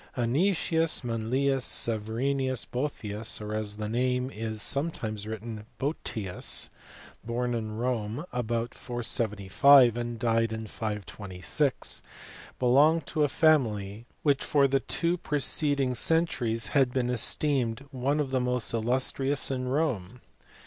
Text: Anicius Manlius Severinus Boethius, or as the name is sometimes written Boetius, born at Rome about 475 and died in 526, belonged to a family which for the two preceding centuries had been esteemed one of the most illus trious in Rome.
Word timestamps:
Anicius 0.17 1.03
Manlius 1.03 1.63
Severinus 1.63 2.65
Boethius, 2.65 3.39
or 3.39 3.53
as 3.53 3.77
the 3.77 3.87
name 3.87 4.31
is 4.31 4.59
sometimes 4.63 5.27
written 5.27 5.67
Boetius, 5.77 6.71
born 7.23 7.53
at 7.53 7.63
Rome 7.65 8.25
about 8.33 8.73
475 8.73 9.97
and 9.97 10.17
died 10.17 10.51
in 10.51 10.65
526, 10.65 12.01
belonged 12.57 13.05
to 13.05 13.21
a 13.23 13.27
family 13.27 14.07
which 14.23 14.43
for 14.43 14.67
the 14.67 14.79
two 14.79 15.17
preceding 15.17 15.93
centuries 15.93 16.65
had 16.73 16.91
been 16.91 17.11
esteemed 17.11 17.85
one 17.91 18.19
of 18.19 18.31
the 18.31 18.41
most 18.41 18.73
illus 18.73 19.11
trious 19.11 19.51
in 19.51 19.67
Rome. 19.67 20.21